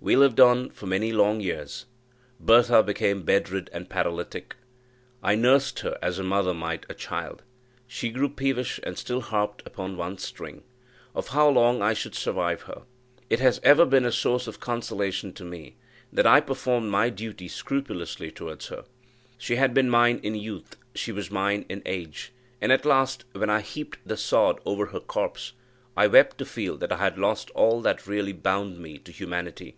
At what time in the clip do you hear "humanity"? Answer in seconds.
29.10-29.74